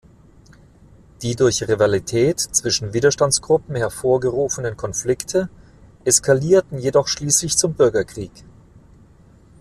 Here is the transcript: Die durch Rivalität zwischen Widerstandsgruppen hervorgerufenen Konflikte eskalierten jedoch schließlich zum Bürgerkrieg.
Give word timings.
Die 1.21 1.35
durch 1.35 1.61
Rivalität 1.61 2.39
zwischen 2.39 2.91
Widerstandsgruppen 2.91 3.75
hervorgerufenen 3.75 4.75
Konflikte 4.75 5.47
eskalierten 6.05 6.79
jedoch 6.79 7.07
schließlich 7.07 7.55
zum 7.55 7.75
Bürgerkrieg. 7.75 8.31